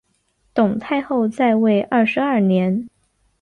[0.55, 2.87] 董太后在位二十二年。